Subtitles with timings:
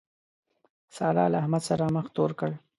[0.95, 2.51] سارا له احمد سره مخ تور کړ.